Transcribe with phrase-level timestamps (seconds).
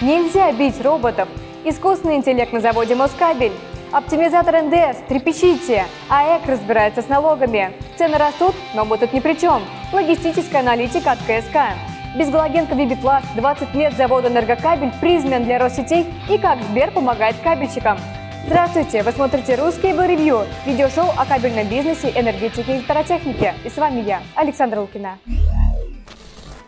[0.00, 1.28] Нельзя бить роботов.
[1.64, 3.50] Искусственный интеллект на заводе Москабель.
[3.90, 5.86] Оптимизатор НДС, трепещите.
[6.08, 7.72] АЭК разбирается с налогами.
[7.96, 9.60] Цены растут, но мы тут ни при чем.
[9.92, 11.74] Логистическая аналитика от КСК.
[12.16, 17.98] Безгалогенка Вибипласт, 20 лет завода «Энергокабель», призмен для Россетей и как Сбер помогает кабельщикам.
[18.46, 19.02] Здравствуйте!
[19.02, 23.54] Вы смотрите «Русский ревью»– видеошоу о кабельном бизнесе, энергетике и электротехнике.
[23.64, 25.18] И с вами я, Александра Лукина.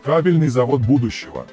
[0.03, 1.45] Кабельный завод будущего.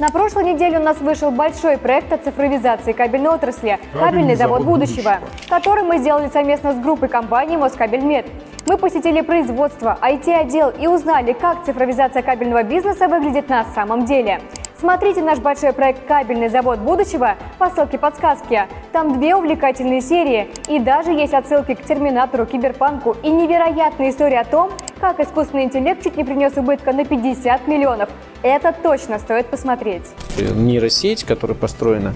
[0.00, 4.62] На прошлой неделе у нас вышел большой проект о цифровизации кабельной отрасли Кабельный «Кабельный завод,
[4.62, 5.48] будущего», будущего.
[5.48, 8.24] который мы сделали совместно с группой компании «Москабельмет».
[8.66, 14.40] Мы посетили производство, IT-отдел и узнали, как цифровизация кабельного бизнеса выглядит на самом деле.
[14.78, 18.62] Смотрите наш большой проект «Кабельный завод будущего» по ссылке подсказки.
[18.92, 24.44] Там две увлекательные серии и даже есть отсылки к «Терминатору», «Киберпанку» и невероятная история о
[24.44, 24.70] том,
[25.00, 28.08] как искусственный интеллект чуть не принес убытка на 50 миллионов.
[28.42, 30.04] Это точно стоит посмотреть.
[30.38, 32.14] нейросеть, которая построена,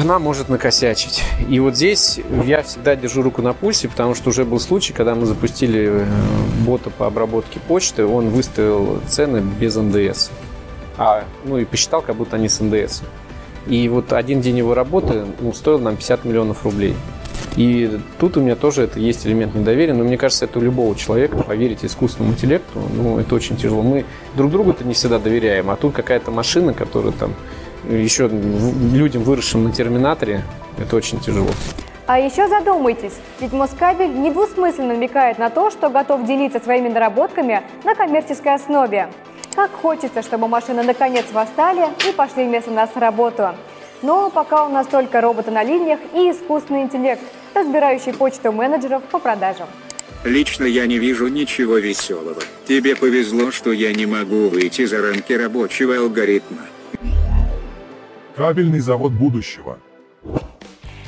[0.00, 1.22] она может накосячить.
[1.48, 5.14] И вот здесь я всегда держу руку на пульсе, потому что уже был случай, когда
[5.14, 6.06] мы запустили э,
[6.64, 10.30] бота по обработке почты, он выставил цены без НДС.
[10.98, 13.02] А, ну и посчитал, как будто они с НДС.
[13.66, 16.94] И вот один день его работы ну, стоил нам 50 миллионов рублей.
[17.56, 20.94] И тут у меня тоже это есть элемент недоверия, но мне кажется, это у любого
[20.94, 23.82] человека поверить искусственному интеллекту, ну, это очень тяжело.
[23.82, 24.04] Мы
[24.36, 27.34] друг другу-то не всегда доверяем, а тут какая-то машина, которая там
[27.88, 30.42] еще людям, выросшим на терминаторе,
[30.78, 31.50] это очень тяжело.
[32.06, 37.96] А еще задумайтесь, ведь Москабель недвусмысленно намекает на то, что готов делиться своими наработками на
[37.96, 39.08] коммерческой основе.
[39.56, 43.54] Как хочется, чтобы машины наконец восстали и пошли вместо нас на работу.
[44.02, 47.22] Но пока у нас только роботы на линиях и искусственный интеллект,
[47.54, 49.66] разбирающий почту менеджеров по продажам.
[50.22, 52.42] Лично я не вижу ничего веселого.
[52.66, 56.62] Тебе повезло, что я не могу выйти за рамки рабочего алгоритма.
[58.36, 59.78] Кабельный завод будущего.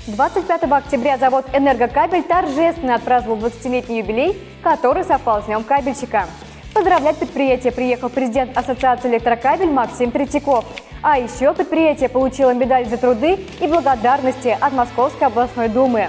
[0.07, 6.25] 25 октября завод «Энергокабель» торжественно отпраздновал 20-летний юбилей, который совпал с Днем кабельщика.
[6.73, 10.65] Поздравлять предприятие приехал президент Ассоциации электрокабель Максим Третьяков.
[11.03, 16.09] А еще предприятие получило медаль за труды и благодарности от Московской областной думы.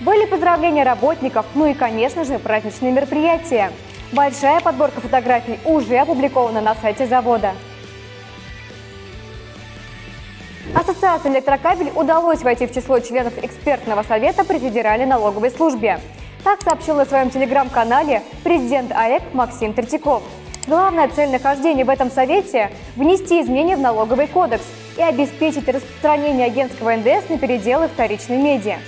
[0.00, 3.72] Были поздравления работников, ну и, конечно же, праздничные мероприятия.
[4.12, 7.54] Большая подборка фотографий уже опубликована на сайте завода.
[10.80, 16.00] Ассоциации электрокабель удалось войти в число членов экспертного совета при Федеральной налоговой службе.
[16.42, 20.22] Так сообщил на своем телеграм-канале президент АЭК Максим Третьяков.
[20.66, 24.64] Главная цель нахождения в этом совете– внести изменения в налоговый кодекс
[24.96, 28.78] и обеспечить распространение агентского НДС на переделы вторичной медиа.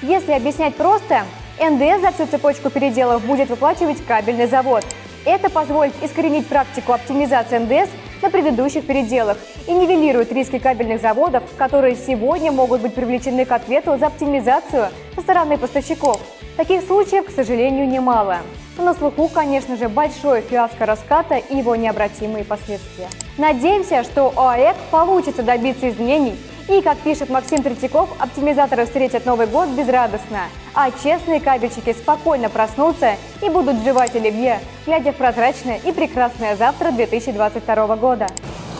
[0.00, 1.24] Если объяснять просто,
[1.60, 4.82] НДС за всю цепочку переделов будет выплачивать кабельный завод.
[5.26, 7.90] Это позволит искоренить практику оптимизации НДС
[8.22, 13.96] на предыдущих переделах и нивелирует риски кабельных заводов, которые сегодня могут быть привлечены к ответу
[13.98, 16.20] за оптимизацию со стороны поставщиков.
[16.56, 18.38] Таких случаев, к сожалению, немало.
[18.76, 23.08] Но на слуху, конечно же, большое фиаско раската и его необратимые последствия.
[23.38, 26.34] Надеемся, что у АЭК получится добиться изменений
[26.68, 30.44] и, как пишет Максим Третьяков, оптимизаторы встретят Новый год безрадостно,
[30.74, 36.90] а честные кабельщики спокойно проснутся и будут жевать оливье, глядя в прозрачное и прекрасное завтра
[36.90, 38.26] 2022 года.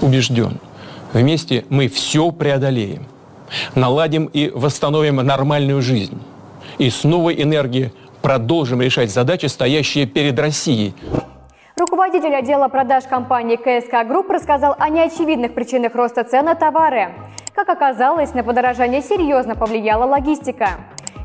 [0.01, 0.59] Убежден,
[1.13, 3.07] вместе мы все преодолеем,
[3.75, 6.21] наладим и восстановим нормальную жизнь.
[6.79, 7.93] И с новой энергией
[8.23, 10.95] продолжим решать задачи, стоящие перед Россией.
[12.15, 17.09] Руководитель отдела продаж компании КСК Групп рассказал о неочевидных причинах роста цен на товары.
[17.53, 20.69] Как оказалось, на подорожание серьезно повлияла логистика.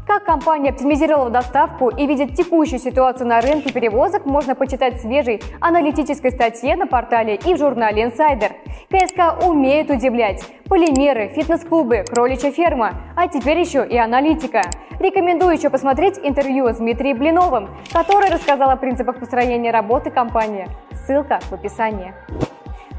[0.08, 5.44] Как компания оптимизировала доставку и видит текущую ситуацию на рынке перевозок, можно почитать в свежей
[5.62, 8.54] аналитической статье на портале и в журнале Insider.
[8.90, 10.44] КСК умеет удивлять.
[10.68, 14.64] Полимеры, фитнес-клубы, кроличья ферма, а теперь еще и аналитика.
[15.00, 20.68] Рекомендую еще посмотреть интервью с Дмитрием Блиновым, который рассказал о принципах построения работы компании.
[21.06, 22.14] Ссылка в описании.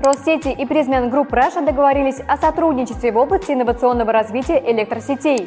[0.03, 5.47] Россети и Prysmian Group Russia договорились о сотрудничестве в области инновационного развития электросетей.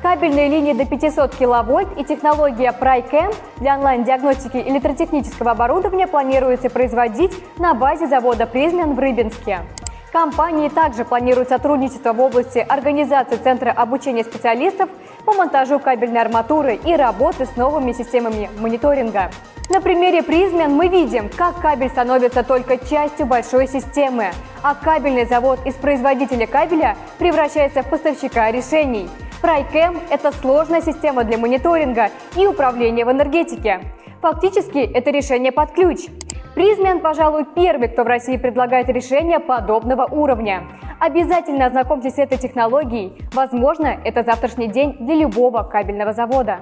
[0.00, 7.74] Кабельные линии до 500 киловольт и технология PryCam для онлайн-диагностики электротехнического оборудования планируется производить на
[7.74, 9.62] базе завода «Призмен» в Рыбинске.
[10.12, 14.90] Компании также планируют сотрудничество в области организации Центра обучения специалистов
[15.24, 19.30] по монтажу кабельной арматуры и работы с новыми системами мониторинга.
[19.68, 24.32] На примере призмен мы видим, как кабель становится только частью большой системы,
[24.62, 29.08] а кабельный завод из производителя кабеля превращается в поставщика решений.
[29.40, 33.80] Прайкэм– это сложная система для мониторинга и управления в энергетике.
[34.20, 36.06] Фактически это решение под ключ.
[36.54, 40.64] Призмен, пожалуй, первый, кто в России предлагает решение подобного уровня.
[41.00, 43.26] Обязательно ознакомьтесь с этой технологией.
[43.32, 46.60] Возможно, это завтрашний день для любого кабельного завода.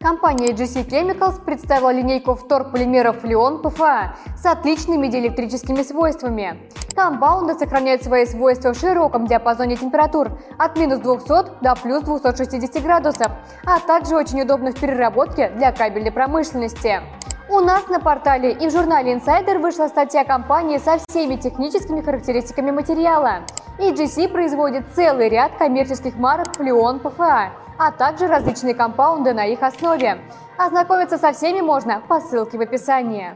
[0.00, 6.58] Компания GC Chemicals представила линейку вторполимеров Леон ПФА с отличными диэлектрическими свойствами.
[6.94, 13.28] Компаунды сохраняют свои свойства в широком диапазоне температур от минус 200 до плюс 260 градусов,
[13.66, 17.02] а также очень удобны в переработке для кабельной промышленности.
[17.48, 22.70] У нас на портале и в журнале Insider вышла статья компании со всеми техническими характеристиками
[22.70, 23.42] материала.
[23.78, 30.18] EGC производит целый ряд коммерческих марок Флеон ПФА, а также различные компаунды на их основе.
[30.56, 33.34] Ознакомиться со всеми можно по ссылке в описании.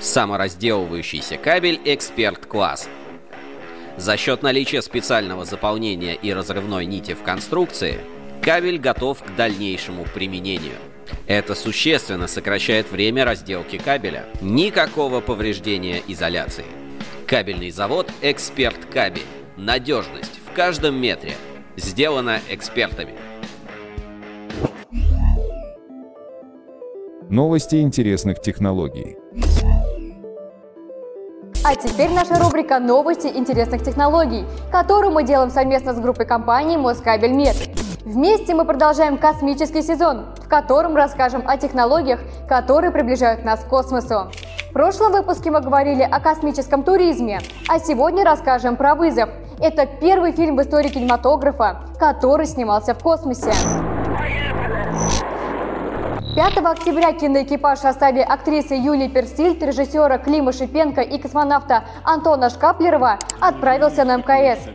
[0.00, 2.88] Саморазделывающийся кабель «Эксперт-класс».
[3.96, 8.00] За счет наличия специального заполнения и разрывной нити в конструкции,
[8.42, 10.74] кабель готов к дальнейшему применению.
[11.26, 14.26] Это существенно сокращает время разделки кабеля.
[14.40, 16.64] Никакого повреждения изоляции.
[17.26, 19.22] Кабельный завод «Эксперт Кабель».
[19.56, 21.34] Надежность в каждом метре.
[21.76, 23.14] Сделано экспертами.
[27.30, 29.16] Новости интересных технологий.
[31.64, 37.56] А теперь наша рубрика «Новости интересных технологий», которую мы делаем совместно с группой компаний «Москабельмет».
[38.04, 44.30] Вместе мы продолжаем космический сезон, в котором расскажем о технологиях, которые приближают нас к космосу.
[44.68, 49.30] В прошлом выпуске мы говорили о космическом туризме, а сегодня расскажем про вызов.
[49.58, 53.52] Это первый фильм в истории кинематографа, который снимался в космосе.
[56.34, 63.18] 5 октября киноэкипаж в составе актрисы Юлии Перстильд, режиссера Клима Шипенко и космонавта Антона Шкаплерова
[63.40, 64.68] отправился на МКС.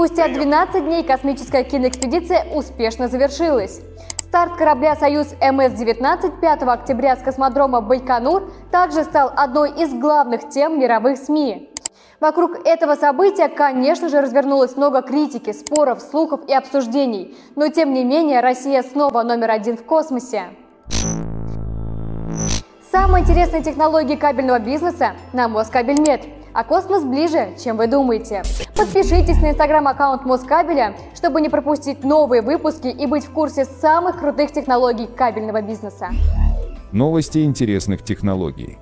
[0.00, 3.82] Спустя 12 дней космическая киноэкспедиция успешно завершилась.
[4.20, 10.80] Старт корабля «Союз МС-19» 5 октября с космодрома Байконур также стал одной из главных тем
[10.80, 11.74] мировых СМИ.
[12.18, 17.36] Вокруг этого события, конечно же, развернулось много критики, споров, слухов и обсуждений.
[17.54, 20.44] Но тем не менее, Россия снова номер один в космосе.
[22.90, 26.39] Самые интересные технологии кабельного бизнеса на Москабельмет.
[26.52, 28.42] А космос ближе, чем вы думаете.
[28.76, 34.52] Подпишитесь на инстаграм-аккаунт Москабеля, чтобы не пропустить новые выпуски и быть в курсе самых крутых
[34.52, 36.10] технологий кабельного бизнеса.
[36.92, 38.78] Новости интересных технологий.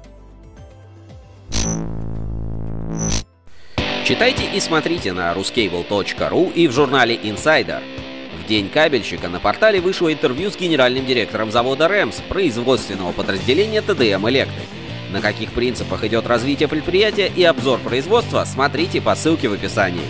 [4.05, 7.83] Читайте и смотрите на ruscable.ru и в журнале Insider.
[8.43, 14.27] В день кабельщика на портале вышло интервью с генеральным директором завода «Рэмс» производственного подразделения ТДМ
[14.31, 14.78] «Электрик».
[15.11, 20.05] На каких принципах идет развитие предприятия и обзор производства, смотрите по ссылке в описании.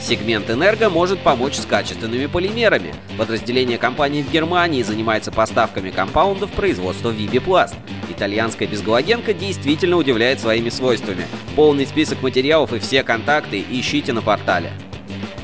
[0.00, 2.94] Сегмент «Энерго» может помочь с качественными полимерами.
[3.16, 7.74] Подразделение компании в Германии занимается поставками компаундов производства Вибипласт.
[8.08, 11.24] Итальянская безгалогенка действительно удивляет своими свойствами.
[11.56, 14.70] Полный список материалов и все контакты ищите на портале.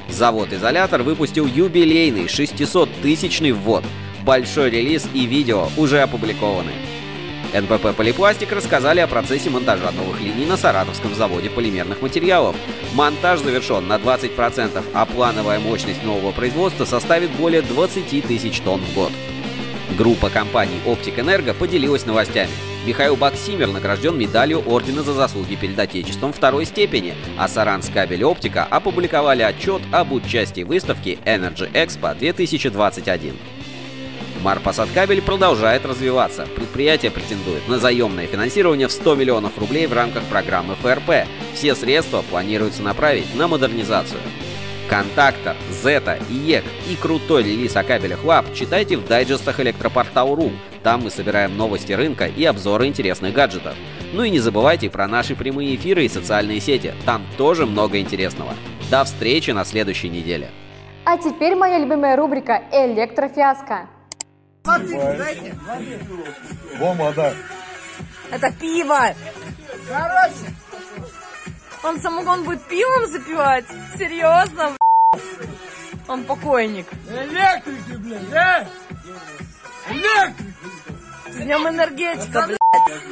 [0.09, 3.83] Завод-изолятор выпустил юбилейный 600-тысячный ввод.
[4.23, 6.71] Большой релиз и видео уже опубликованы.
[7.55, 12.57] НПП «Полипластик» рассказали о процессе монтажа новых линий на Саратовском заводе полимерных материалов.
[12.95, 18.95] Монтаж завершен на 20%, а плановая мощность нового производства составит более 20 тысяч тонн в
[18.95, 19.13] год.
[19.97, 22.51] Группа компаний «Оптик Энерго» поделилась новостями.
[22.85, 28.65] Михаил Баксимер награжден медалью Ордена за заслуги перед Отечеством второй степени, а Саранс Кабель Оптика
[28.65, 33.37] опубликовали отчет об участии в выставке Energy Expo 2021.
[34.45, 36.47] Марпасадкабель продолжает развиваться.
[36.55, 41.27] Предприятие претендует на заемное финансирование в 100 миллионов рублей в рамках программы ФРП.
[41.55, 44.21] Все средства планируется направить на модернизацию.
[44.91, 50.53] Контактор, Зета, IEK и крутой релиз о кабелях ЛАБ читайте в дайджестах электропортал.ру.
[50.83, 53.75] Там мы собираем новости рынка и обзоры интересных гаджетов.
[54.13, 56.93] Ну и не забывайте про наши прямые эфиры и социальные сети.
[57.07, 58.53] Там тоже много интересного.
[58.91, 60.51] До встречи на следующей неделе.
[61.07, 63.89] А теперь моя любимая рубрика «Электрофиаско».
[68.31, 69.15] Это пиво.
[69.89, 70.55] Короче.
[71.83, 73.67] Он самогон будет пивом запивать?
[73.99, 74.71] Серьезно?
[74.71, 75.21] б***ь?
[76.09, 76.87] Он покойник.
[77.09, 78.67] Электрики, блядь, да?
[79.91, 80.55] Электрики!
[81.31, 83.03] С днем энергетика, блядь.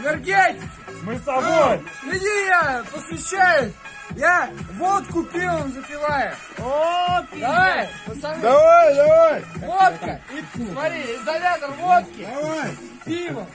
[0.00, 0.70] Энергетик!
[1.02, 1.82] Мы с тобой!
[2.04, 3.74] Иди я посвящаю!
[4.16, 6.34] Я водку пивом запиваю!
[6.58, 8.42] О, Давай, пацаны!
[8.42, 9.44] Давай, давай!
[9.56, 10.20] Водка!
[10.32, 12.26] И смотри, изолятор водки!
[12.34, 12.70] Давай!
[13.04, 13.46] Пиво!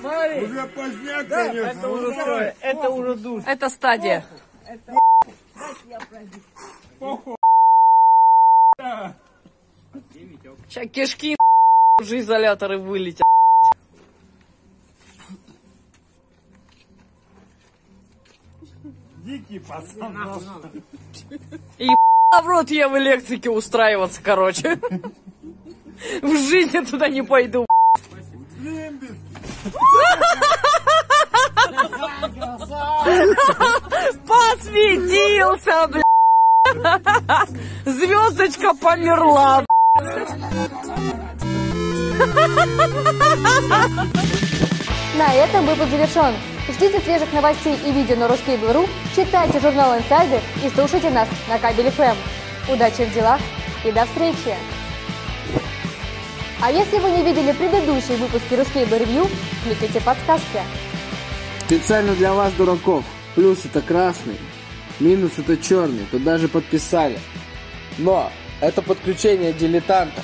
[0.00, 0.44] Смотри!
[0.44, 1.78] Уже поздняк, конечно!
[1.78, 3.44] Это уже, это уже душ!
[3.46, 4.24] Это стадия.
[10.68, 11.36] Сейчас кишки
[12.00, 13.25] уже изоляторы вылетят.
[19.26, 20.16] Дикий пацан.
[21.78, 24.78] И в рот я в электрике устраиваться, короче.
[26.22, 27.66] В жизни туда не пойду.
[34.28, 36.04] Посветился, бля.
[37.84, 39.64] Звездочка померла.
[45.18, 46.55] На этом выпуск завершен.
[46.68, 51.90] Ждите свежих новостей и видео на Ruskable.ru, читайте журнал Insider и слушайте нас на Кабель
[51.90, 52.16] ФМ.
[52.72, 53.40] Удачи в делах
[53.84, 54.56] и до встречи!
[56.60, 59.30] А если вы не видели предыдущие выпуски Ruskable Review,
[59.62, 60.60] кликайте подсказки.
[61.66, 63.04] Специально для вас, дураков.
[63.36, 64.38] Плюс это красный,
[64.98, 66.04] минус это черный.
[66.10, 67.20] Тут даже подписали.
[67.98, 70.20] Но это подключение дилетанта.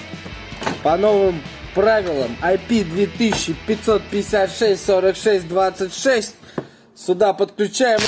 [0.83, 1.41] По новым
[1.75, 6.35] правилам IP 2556 46 26
[6.95, 8.01] сюда подключаем